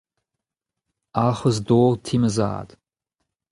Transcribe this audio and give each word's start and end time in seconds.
Alc'hwez 1.25 1.57
dor 1.67 1.93
ti 2.05 2.15
ma 2.21 2.29
zad. 2.37 2.69